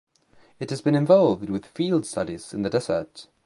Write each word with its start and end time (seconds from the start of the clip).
It 0.59 0.71
has 0.71 0.81
been 0.81 0.95
involved 0.95 1.47
with 1.51 1.63
field 1.67 2.07
studies 2.07 2.55
in 2.55 2.63
the 2.63 2.71
desert. 2.71 3.27